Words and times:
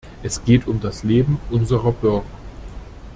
Es 0.23 0.43
geht 0.43 0.65
um 0.67 0.81
das 0.81 1.03
Leben 1.03 1.39
unserer 1.51 1.91
Bürger. 1.91 2.25